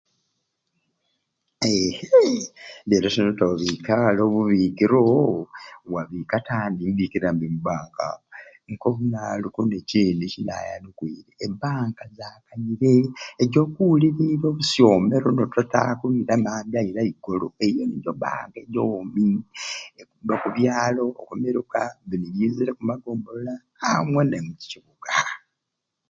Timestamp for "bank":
7.67-7.97